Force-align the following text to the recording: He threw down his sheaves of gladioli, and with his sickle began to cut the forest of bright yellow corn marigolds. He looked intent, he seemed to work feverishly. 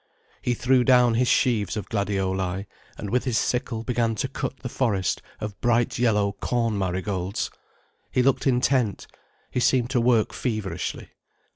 He 0.41 0.55
threw 0.55 0.83
down 0.83 1.13
his 1.13 1.27
sheaves 1.27 1.77
of 1.77 1.87
gladioli, 1.87 2.65
and 2.97 3.11
with 3.11 3.25
his 3.25 3.37
sickle 3.37 3.83
began 3.83 4.15
to 4.15 4.27
cut 4.27 4.57
the 4.61 4.67
forest 4.67 5.21
of 5.39 5.61
bright 5.61 5.99
yellow 5.99 6.31
corn 6.31 6.75
marigolds. 6.75 7.51
He 8.11 8.23
looked 8.23 8.47
intent, 8.47 9.05
he 9.51 9.59
seemed 9.59 9.91
to 9.91 10.01
work 10.01 10.33
feverishly. 10.33 11.09